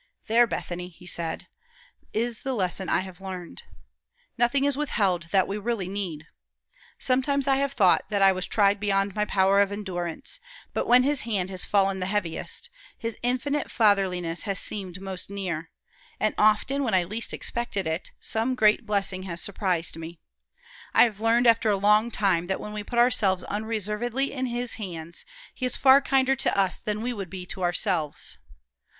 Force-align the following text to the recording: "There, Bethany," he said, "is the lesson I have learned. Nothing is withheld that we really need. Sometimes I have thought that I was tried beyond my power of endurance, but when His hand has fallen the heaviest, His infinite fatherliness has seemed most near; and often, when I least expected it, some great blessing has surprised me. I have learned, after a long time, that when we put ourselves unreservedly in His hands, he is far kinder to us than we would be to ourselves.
"There, 0.25 0.47
Bethany," 0.47 0.87
he 0.89 1.05
said, 1.05 1.45
"is 2.11 2.41
the 2.41 2.55
lesson 2.55 2.89
I 2.89 3.01
have 3.01 3.21
learned. 3.21 3.61
Nothing 4.35 4.65
is 4.65 4.75
withheld 4.75 5.27
that 5.29 5.47
we 5.47 5.59
really 5.59 5.87
need. 5.87 6.25
Sometimes 6.97 7.47
I 7.47 7.57
have 7.57 7.73
thought 7.73 8.09
that 8.09 8.19
I 8.23 8.31
was 8.31 8.47
tried 8.47 8.79
beyond 8.79 9.13
my 9.13 9.25
power 9.25 9.61
of 9.61 9.71
endurance, 9.71 10.39
but 10.73 10.87
when 10.87 11.03
His 11.03 11.21
hand 11.21 11.51
has 11.51 11.65
fallen 11.65 11.99
the 11.99 12.07
heaviest, 12.07 12.71
His 12.97 13.15
infinite 13.21 13.69
fatherliness 13.69 14.41
has 14.49 14.59
seemed 14.59 14.99
most 14.99 15.29
near; 15.29 15.69
and 16.19 16.33
often, 16.35 16.83
when 16.83 16.95
I 16.95 17.03
least 17.03 17.31
expected 17.31 17.85
it, 17.85 18.09
some 18.19 18.55
great 18.55 18.87
blessing 18.87 19.21
has 19.29 19.39
surprised 19.39 19.97
me. 19.97 20.19
I 20.95 21.03
have 21.03 21.19
learned, 21.21 21.45
after 21.45 21.69
a 21.69 21.77
long 21.77 22.09
time, 22.09 22.47
that 22.47 22.59
when 22.59 22.73
we 22.73 22.83
put 22.83 22.97
ourselves 22.97 23.43
unreservedly 23.43 24.33
in 24.33 24.47
His 24.47 24.77
hands, 24.81 25.25
he 25.53 25.63
is 25.67 25.77
far 25.77 26.01
kinder 26.01 26.35
to 26.37 26.57
us 26.57 26.79
than 26.79 27.03
we 27.03 27.13
would 27.13 27.29
be 27.29 27.45
to 27.45 27.61
ourselves. 27.61 28.39